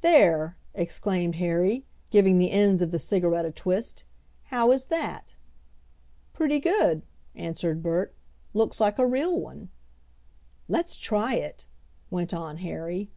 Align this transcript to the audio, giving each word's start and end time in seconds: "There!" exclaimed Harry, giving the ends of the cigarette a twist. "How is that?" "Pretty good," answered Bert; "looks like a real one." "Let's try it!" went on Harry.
"There!" 0.00 0.56
exclaimed 0.74 1.34
Harry, 1.42 1.84
giving 2.12 2.38
the 2.38 2.52
ends 2.52 2.82
of 2.82 2.92
the 2.92 3.00
cigarette 3.00 3.44
a 3.44 3.50
twist. 3.50 4.04
"How 4.44 4.70
is 4.70 4.86
that?" 4.86 5.34
"Pretty 6.32 6.60
good," 6.60 7.02
answered 7.34 7.82
Bert; 7.82 8.14
"looks 8.54 8.80
like 8.80 9.00
a 9.00 9.06
real 9.08 9.36
one." 9.40 9.70
"Let's 10.68 10.94
try 10.94 11.34
it!" 11.34 11.66
went 12.12 12.32
on 12.32 12.58
Harry. 12.58 13.10